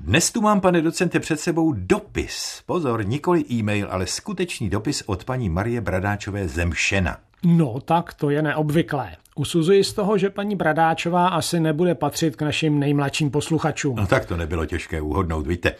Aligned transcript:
Dnes 0.00 0.30
tu 0.30 0.40
mám, 0.40 0.60
pane 0.60 0.82
docente, 0.82 1.20
před 1.20 1.40
sebou 1.40 1.72
dopis. 1.72 2.62
Pozor, 2.66 3.06
nikoli 3.06 3.44
e-mail, 3.50 3.88
ale 3.90 4.06
skutečný 4.06 4.70
dopis 4.70 5.02
od 5.06 5.24
paní 5.24 5.48
Marie 5.48 5.80
Bradáčové 5.80 6.48
Zemšena. 6.48 7.16
No, 7.44 7.80
tak 7.80 8.14
to 8.14 8.30
je 8.30 8.42
neobvyklé. 8.42 9.16
Usuzuji 9.36 9.84
z 9.84 9.92
toho, 9.92 10.18
že 10.18 10.30
paní 10.30 10.56
Bradáčová 10.56 11.28
asi 11.28 11.60
nebude 11.60 11.94
patřit 11.94 12.36
k 12.36 12.42
našim 12.42 12.78
nejmladším 12.78 13.30
posluchačům. 13.30 13.96
No 13.96 14.06
tak 14.06 14.24
to 14.24 14.36
nebylo 14.36 14.66
těžké 14.66 15.00
uhodnout, 15.00 15.46
víte. 15.46 15.74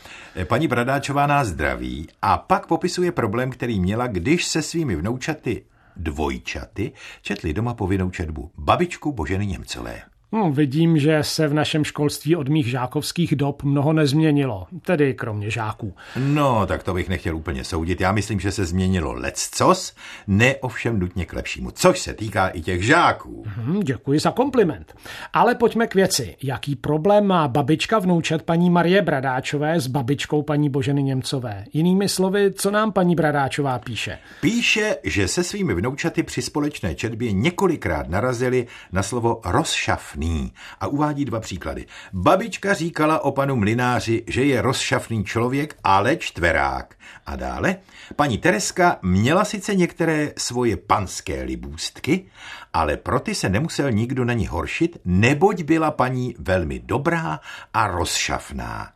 Paní 0.45 0.69
Bradáčová 0.69 1.27
nás 1.27 1.49
zdraví 1.49 2.09
a 2.23 2.39
pak 2.39 2.67
popisuje 2.67 3.13
problém, 3.13 3.51
který 3.51 3.81
měla, 3.81 4.07
když 4.07 4.45
se 4.45 4.63
svými 4.63 4.97
vnoučaty 4.97 5.65
dvojčaty 5.97 6.93
četli 7.23 7.53
doma 7.53 7.75
povinnou 7.75 8.11
četbu 8.11 8.51
babičku 8.59 9.13
Boženy 9.13 9.47
Němcové. 9.47 10.03
No, 10.33 10.53
vidím, 10.53 10.99
že 10.99 11.19
se 11.23 11.49
v 11.49 11.55
našem 11.55 11.85
školství 11.85 12.37
od 12.37 12.49
mých 12.49 12.67
žákovských 12.67 13.37
dob 13.37 13.63
mnoho 13.63 13.93
nezměnilo, 13.93 14.67
tedy 14.83 15.15
kromě 15.15 15.51
žáků. 15.51 15.95
No, 16.17 16.67
tak 16.67 16.83
to 16.83 16.95
bych 16.95 17.09
nechtěl 17.09 17.37
úplně 17.37 17.65
soudit. 17.65 18.01
Já 18.01 18.13
myslím, 18.13 18.41
že 18.41 18.53
se 18.53 18.65
změnilo 18.65 19.13
lecos, 19.13 19.95
ne 20.27 20.57
ovšem 20.57 20.99
nutně 20.99 21.27
k 21.27 21.33
lepšímu, 21.33 21.71
což 21.71 21.99
se 21.99 22.15
týká 22.15 22.49
i 22.49 22.61
těch 22.61 22.85
žáků. 22.87 23.45
Hmm, 23.47 23.81
děkuji 23.81 24.21
za 24.21 24.31
kompliment. 24.31 24.95
Ale 25.33 25.55
pojďme 25.55 25.87
k 25.87 25.95
věci. 25.95 26.37
Jaký 26.43 26.77
problém 26.77 27.27
má 27.27 27.49
babička 27.49 27.99
vnoučat 27.99 28.43
paní 28.43 28.71
Marie 28.71 29.03
Bradáčové 29.03 29.81
s 29.81 29.87
babičkou 29.87 30.43
paní 30.43 30.71
Boženy 30.71 31.03
Němcové? 31.03 31.65
Jinými 31.73 32.09
slovy, 32.09 32.53
co 32.53 32.71
nám 32.71 32.93
paní 32.93 33.15
Bradáčová 33.15 33.79
píše? 33.79 34.19
Píše, 34.41 34.97
že 35.05 35.29
se 35.29 35.45
svými 35.45 35.75
vnoučaty 35.75 36.23
při 36.23 36.43
společné 36.43 36.95
četbě 36.95 37.33
několikrát 37.33 38.09
narazili 38.09 38.67
na 38.93 39.03
slovo 39.03 39.41
rozšafný 39.45 40.20
rozšafný 40.21 40.53
a 40.81 40.87
uvádí 40.87 41.25
dva 41.25 41.41
příklady. 41.41 41.87
Babička 42.13 42.75
říkala 42.75 43.25
o 43.25 43.33
panu 43.33 43.57
Mlináři, 43.57 44.25
že 44.27 44.45
je 44.45 44.63
rozšafný 44.63 45.25
člověk, 45.25 45.77
ale 45.85 46.17
čtverák. 46.17 46.95
A 47.27 47.37
dále, 47.37 47.77
paní 48.17 48.39
Tereska 48.39 48.99
měla 49.03 49.45
sice 49.45 49.75
některé 49.75 50.33
svoje 50.39 50.77
panské 50.77 51.43
libůstky, 51.43 52.27
ale 52.73 52.97
pro 52.97 53.21
ty 53.21 53.35
se 53.35 53.49
nemusel 53.49 53.93
nikdo 53.93 54.25
na 54.25 54.33
ní 54.33 54.47
horšit, 54.47 54.99
neboť 55.05 55.63
byla 55.63 55.91
paní 55.91 56.35
velmi 56.39 56.79
dobrá 56.79 57.41
a 57.75 57.87
rozšafná. 57.87 58.93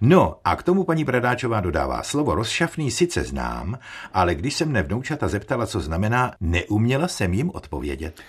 No 0.00 0.36
a 0.44 0.56
k 0.56 0.62
tomu 0.62 0.84
paní 0.84 1.04
Bradáčová 1.04 1.60
dodává, 1.60 2.02
slovo 2.02 2.34
rozšafný 2.34 2.90
sice 2.90 3.24
znám, 3.24 3.78
ale 4.12 4.34
když 4.34 4.54
se 4.54 4.64
mne 4.64 4.82
vnoučata 4.82 5.28
zeptala, 5.28 5.66
co 5.66 5.80
znamená, 5.80 6.32
neuměla 6.40 7.08
jsem 7.08 7.34
jim 7.34 7.50
odpovědět. 7.54 8.20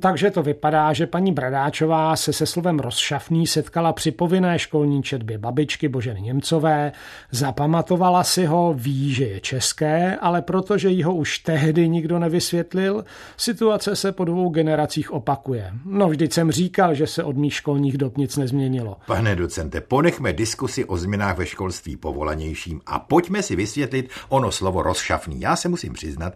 Takže 0.00 0.30
to 0.30 0.42
vypadá, 0.42 0.92
že 0.92 1.06
paní 1.06 1.32
Bradáčová 1.32 2.16
se 2.16 2.32
se 2.32 2.46
slovem 2.46 2.78
rozšafný 2.78 3.46
setkala 3.46 3.92
při 3.92 4.10
povinné 4.10 4.58
školní 4.58 5.02
četbě 5.02 5.38
babičky 5.38 5.88
Boženy 5.88 6.20
Němcové, 6.20 6.92
zapamatovala 7.30 8.24
si 8.24 8.44
ho, 8.44 8.74
ví, 8.76 9.14
že 9.14 9.24
je 9.24 9.40
české, 9.40 10.16
ale 10.16 10.42
protože 10.42 10.88
jí 10.88 11.02
ho 11.02 11.14
už 11.14 11.38
tehdy 11.38 11.88
nikdo 11.88 12.18
nevysvětlil, 12.18 13.04
situace 13.36 13.96
se 13.96 14.12
po 14.12 14.24
dvou 14.24 14.48
generacích 14.48 15.12
opakuje. 15.12 15.72
No 15.84 16.08
vždyť 16.08 16.32
jsem 16.32 16.50
říkal, 16.50 16.94
že 16.94 17.06
se 17.06 17.24
od 17.24 17.36
mých 17.36 17.54
školních 17.54 17.98
dob 17.98 18.16
nic 18.16 18.36
nezměnilo. 18.36 18.96
Pane 19.06 19.36
docente, 19.36 19.80
ponechme 19.80 20.32
diskusi 20.32 20.84
o 20.84 20.96
změnách 20.96 21.38
ve 21.38 21.46
školství 21.46 21.96
povolanějším 21.96 22.80
a 22.86 22.98
pojďme 22.98 23.42
si 23.42 23.56
vysvětlit 23.56 24.10
ono 24.28 24.52
slovo 24.52 24.82
rozšafný. 24.82 25.40
Já 25.40 25.56
se 25.56 25.68
musím 25.68 25.92
přiznat, 25.92 26.34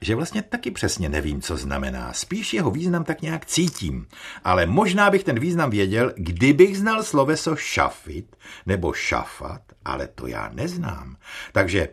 že 0.00 0.14
vlastně 0.14 0.42
taky 0.42 0.70
přesně 0.70 1.08
nevím, 1.08 1.40
co 1.40 1.56
znamená. 1.56 2.12
Spíš 2.12 2.54
jeho 2.54 2.70
význam 2.70 3.04
tak 3.04 3.22
nějak 3.22 3.46
cítím. 3.46 4.06
Ale 4.44 4.66
možná 4.66 5.10
bych 5.10 5.24
ten 5.24 5.40
význam 5.40 5.70
věděl, 5.70 6.12
kdybych 6.16 6.78
znal 6.78 7.02
sloveso 7.02 7.56
šafit 7.56 8.36
nebo 8.66 8.92
šafat, 8.92 9.62
ale 9.84 10.08
to 10.08 10.26
já 10.26 10.50
neznám. 10.54 11.16
Takže 11.52 11.88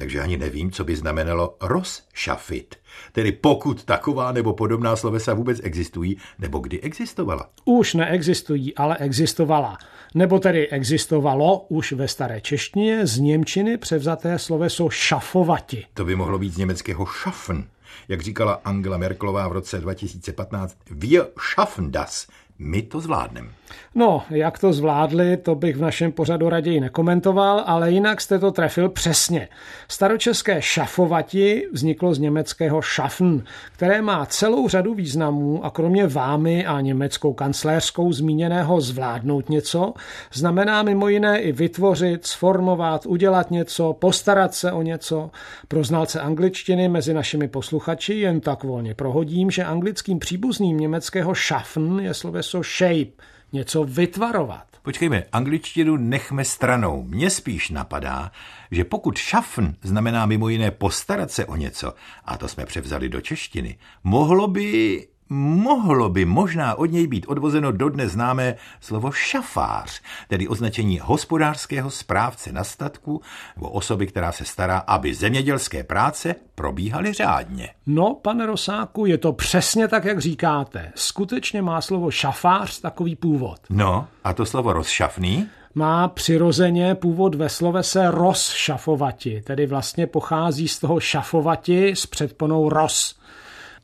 takže 0.00 0.20
ani 0.20 0.36
nevím, 0.36 0.70
co 0.70 0.84
by 0.84 0.96
znamenalo 0.96 1.56
rozšafit. 1.60 2.76
Tedy 3.12 3.32
pokud 3.32 3.84
taková 3.84 4.32
nebo 4.32 4.52
podobná 4.52 4.96
slovesa 4.96 5.34
vůbec 5.34 5.60
existují, 5.62 6.16
nebo 6.38 6.58
kdy 6.58 6.80
existovala. 6.80 7.50
Už 7.64 7.94
neexistují, 7.94 8.74
ale 8.74 8.96
existovala. 8.96 9.78
Nebo 10.14 10.38
tedy 10.38 10.68
existovalo 10.68 11.66
už 11.68 11.92
ve 11.92 12.08
staré 12.08 12.40
češtině 12.40 13.06
z 13.06 13.18
Němčiny 13.18 13.78
převzaté 13.78 14.38
sloveso 14.38 14.90
šafovati. 14.90 15.86
To 15.94 16.04
by 16.04 16.16
mohlo 16.16 16.38
být 16.38 16.54
z 16.54 16.56
německého 16.56 17.06
schaffen. 17.06 17.64
Jak 18.08 18.20
říkala 18.20 18.60
Angela 18.64 18.96
Merkelová 18.96 19.48
v 19.48 19.52
roce 19.52 19.80
2015, 19.80 20.76
wir 20.90 21.26
schaffen 21.38 21.92
das, 21.92 22.26
my 22.58 22.82
to 22.82 23.00
zvládneme. 23.00 23.48
No, 23.94 24.22
jak 24.30 24.58
to 24.58 24.72
zvládli, 24.72 25.36
to 25.36 25.54
bych 25.54 25.76
v 25.76 25.80
našem 25.80 26.12
pořadu 26.12 26.48
raději 26.48 26.80
nekomentoval, 26.80 27.62
ale 27.66 27.90
jinak 27.90 28.20
jste 28.20 28.38
to 28.38 28.52
trefil 28.52 28.88
přesně. 28.88 29.48
Staročeské 29.88 30.62
šafovati 30.62 31.68
vzniklo 31.72 32.14
z 32.14 32.18
německého 32.18 32.82
schaffen, 32.82 33.44
které 33.72 34.02
má 34.02 34.26
celou 34.26 34.68
řadu 34.68 34.94
významů 34.94 35.64
a 35.64 35.70
kromě 35.70 36.06
vámi 36.06 36.66
a 36.66 36.80
německou 36.80 37.32
kancléřskou 37.32 38.12
zmíněného 38.12 38.80
zvládnout 38.80 39.48
něco, 39.48 39.94
znamená 40.32 40.82
mimo 40.82 41.08
jiné 41.08 41.40
i 41.40 41.52
vytvořit, 41.52 42.26
sformovat, 42.26 43.06
udělat 43.06 43.50
něco, 43.50 43.92
postarat 43.92 44.54
se 44.54 44.72
o 44.72 44.82
něco. 44.82 45.30
Pro 45.68 45.84
znalce 45.84 46.20
angličtiny 46.20 46.88
mezi 46.88 47.14
našimi 47.14 47.48
posluchači 47.48 48.14
jen 48.14 48.40
tak 48.40 48.64
volně 48.64 48.94
prohodím, 48.94 49.50
že 49.50 49.64
anglickým 49.64 50.18
příbuzným 50.18 50.76
německého 50.76 51.34
schaffen 51.34 52.00
je 52.00 52.14
sloveso 52.14 52.47
shape, 52.62 53.12
něco 53.52 53.84
vytvarovat. 53.84 54.68
Počkejme, 54.82 55.24
angličtinu 55.32 55.96
nechme 55.96 56.44
stranou. 56.44 57.02
Mně 57.02 57.30
spíš 57.30 57.70
napadá, 57.70 58.32
že 58.70 58.84
pokud 58.84 59.18
schaffen 59.18 59.76
znamená 59.82 60.26
mimo 60.26 60.48
jiné 60.48 60.70
postarat 60.70 61.30
se 61.30 61.46
o 61.46 61.56
něco, 61.56 61.94
a 62.24 62.36
to 62.38 62.48
jsme 62.48 62.66
převzali 62.66 63.08
do 63.08 63.20
češtiny, 63.20 63.78
mohlo 64.04 64.48
by 64.48 65.08
mohlo 65.30 66.08
by 66.08 66.24
možná 66.24 66.74
od 66.74 66.86
něj 66.86 67.06
být 67.06 67.26
odvozeno 67.28 67.72
dodnes 67.72 68.12
známé 68.12 68.54
slovo 68.80 69.12
šafář, 69.12 70.02
tedy 70.28 70.48
označení 70.48 71.00
hospodářského 71.02 71.90
správce 71.90 72.52
na 72.52 72.64
statku 72.64 73.22
nebo 73.56 73.70
osoby, 73.70 74.06
která 74.06 74.32
se 74.32 74.44
stará, 74.44 74.78
aby 74.78 75.14
zemědělské 75.14 75.84
práce 75.84 76.34
probíhaly 76.54 77.12
řádně. 77.12 77.68
No, 77.86 78.14
pane 78.22 78.46
Rosáku, 78.46 79.06
je 79.06 79.18
to 79.18 79.32
přesně 79.32 79.88
tak, 79.88 80.04
jak 80.04 80.18
říkáte. 80.18 80.92
Skutečně 80.94 81.62
má 81.62 81.80
slovo 81.80 82.10
šafář 82.10 82.80
takový 82.80 83.16
původ. 83.16 83.60
No, 83.70 84.06
a 84.24 84.32
to 84.32 84.46
slovo 84.46 84.72
rozšafný? 84.72 85.48
má 85.74 86.08
přirozeně 86.08 86.94
původ 86.94 87.34
ve 87.34 87.48
slovese 87.48 88.10
rozšafovati, 88.10 89.42
tedy 89.46 89.66
vlastně 89.66 90.06
pochází 90.06 90.68
z 90.68 90.78
toho 90.78 91.00
šafovati 91.00 91.88
s 91.96 92.06
předponou 92.06 92.68
roz. 92.68 93.18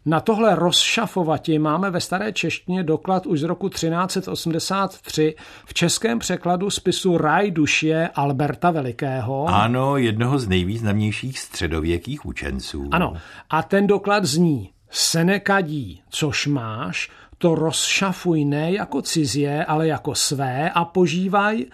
Na 0.06 0.20
tohle 0.20 0.54
rozšafovati 0.54 1.58
máme 1.58 1.90
ve 1.90 2.00
staré 2.00 2.32
češtině 2.32 2.82
doklad 2.82 3.26
už 3.26 3.40
z 3.40 3.42
roku 3.42 3.68
1383 3.68 5.34
v 5.66 5.74
českém 5.74 6.18
překladu 6.18 6.70
spisu 6.70 7.18
Raj 7.18 7.50
duše 7.50 8.08
Alberta 8.14 8.70
Velikého. 8.70 9.46
Ano, 9.48 9.96
jednoho 9.96 10.38
z 10.38 10.48
nejvýznamnějších 10.48 11.38
středověkých 11.38 12.26
učenců. 12.26 12.88
Ano, 12.92 13.14
a 13.50 13.62
ten 13.62 13.86
doklad 13.86 14.24
zní 14.24 14.70
Senekadí, 14.90 16.02
což 16.10 16.46
máš, 16.46 17.10
to 17.38 17.54
rozšafuj 17.54 18.44
ne 18.44 18.72
jako 18.72 19.02
cizie, 19.02 19.64
ale 19.64 19.86
jako 19.86 20.14
své 20.14 20.70
a 20.70 20.84
požívaj 20.84 21.64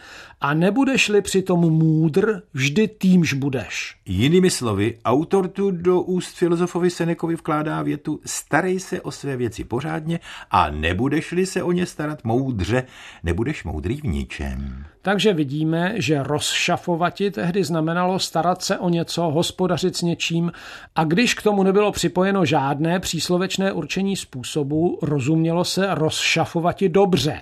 a 0.40 0.54
nebudeš-li 0.54 1.22
přitom 1.22 1.60
můdr, 1.60 2.42
vždy 2.54 2.88
týmž 2.88 3.32
budeš. 3.32 3.96
Jinými 4.06 4.50
slovy, 4.50 4.98
autor 5.04 5.48
tu 5.48 5.70
do 5.70 6.00
úst 6.00 6.36
filozofovi 6.36 6.90
Senekovi 6.90 7.34
vkládá 7.34 7.82
větu 7.82 8.20
starej 8.26 8.80
se 8.80 9.00
o 9.00 9.10
své 9.10 9.36
věci 9.36 9.64
pořádně 9.64 10.20
a 10.50 10.70
nebudeš-li 10.70 11.46
se 11.46 11.62
o 11.62 11.72
ně 11.72 11.86
starat 11.86 12.24
moudře, 12.24 12.82
nebudeš 13.22 13.64
moudrý 13.64 13.96
v 14.00 14.04
ničem. 14.04 14.84
Takže 15.02 15.32
vidíme, 15.32 15.92
že 15.96 16.22
rozšafovati 16.22 17.30
tehdy 17.30 17.64
znamenalo 17.64 18.18
starat 18.18 18.62
se 18.62 18.78
o 18.78 18.88
něco, 18.88 19.22
hospodařit 19.22 19.96
s 19.96 20.02
něčím 20.02 20.52
a 20.96 21.04
když 21.04 21.34
k 21.34 21.42
tomu 21.42 21.62
nebylo 21.62 21.92
připojeno 21.92 22.44
žádné 22.44 23.00
příslovečné 23.00 23.72
určení 23.72 24.16
způsobu, 24.16 24.98
rozumělo 25.02 25.64
se 25.64 25.94
rozšafovati 25.94 26.88
dobře. 26.88 27.40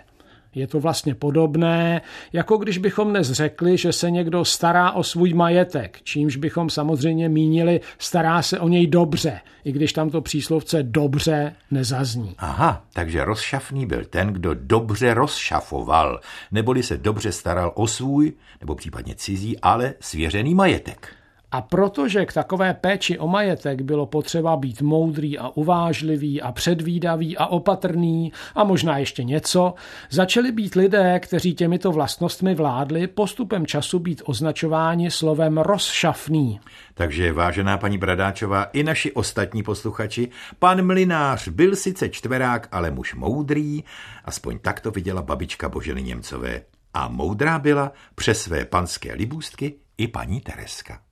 Je 0.58 0.66
to 0.66 0.80
vlastně 0.80 1.14
podobné, 1.14 2.00
jako 2.32 2.56
když 2.56 2.78
bychom 2.78 3.10
dnes 3.10 3.30
řekli, 3.30 3.76
že 3.76 3.92
se 3.92 4.10
někdo 4.10 4.44
stará 4.44 4.92
o 4.92 5.02
svůj 5.02 5.34
majetek, 5.34 6.00
čímž 6.02 6.36
bychom 6.36 6.70
samozřejmě 6.70 7.28
mínili 7.28 7.80
stará 7.98 8.42
se 8.42 8.60
o 8.60 8.68
něj 8.68 8.86
dobře, 8.86 9.40
i 9.64 9.72
když 9.72 9.92
tam 9.92 10.10
to 10.10 10.20
příslovce 10.20 10.82
dobře 10.82 11.54
nezazní. 11.70 12.34
Aha, 12.38 12.84
takže 12.92 13.24
rozšafný 13.24 13.86
byl 13.86 14.04
ten, 14.04 14.28
kdo 14.28 14.54
dobře 14.54 15.14
rozšafoval, 15.14 16.20
neboli 16.52 16.82
se 16.82 16.96
dobře 16.96 17.32
staral 17.32 17.72
o 17.74 17.86
svůj, 17.86 18.32
nebo 18.60 18.74
případně 18.74 19.14
cizí, 19.14 19.58
ale 19.58 19.94
svěřený 20.00 20.54
majetek. 20.54 21.17
A 21.52 21.60
protože 21.60 22.26
k 22.26 22.32
takové 22.32 22.74
péči 22.74 23.18
o 23.18 23.28
majetek 23.28 23.82
bylo 23.82 24.06
potřeba 24.06 24.56
být 24.56 24.82
moudrý 24.82 25.38
a 25.38 25.48
uvážlivý 25.48 26.42
a 26.42 26.52
předvídavý 26.52 27.36
a 27.36 27.46
opatrný 27.46 28.32
a 28.54 28.64
možná 28.64 28.98
ještě 28.98 29.24
něco, 29.24 29.74
začali 30.10 30.52
být 30.52 30.74
lidé, 30.74 31.20
kteří 31.20 31.54
těmito 31.54 31.92
vlastnostmi 31.92 32.54
vládli, 32.54 33.06
postupem 33.06 33.66
času 33.66 33.98
být 33.98 34.22
označováni 34.24 35.10
slovem 35.10 35.58
rozšafný. 35.58 36.60
Takže, 36.94 37.32
vážená 37.32 37.78
paní 37.78 37.98
Bradáčová, 37.98 38.64
i 38.64 38.82
naši 38.82 39.12
ostatní 39.12 39.62
posluchači, 39.62 40.28
pan 40.58 40.86
Mlinář 40.86 41.48
byl 41.48 41.76
sice 41.76 42.08
čtverák, 42.08 42.68
ale 42.72 42.90
muž 42.90 43.14
moudrý, 43.14 43.84
aspoň 44.24 44.58
tak 44.58 44.80
to 44.80 44.90
viděla 44.90 45.22
babička 45.22 45.68
Boženy 45.68 46.02
Němcové. 46.02 46.62
A 46.94 47.08
moudrá 47.08 47.58
byla 47.58 47.92
přes 48.14 48.42
své 48.42 48.64
panské 48.64 49.14
libůstky 49.14 49.74
i 49.98 50.08
paní 50.08 50.40
Tereska. 50.40 51.07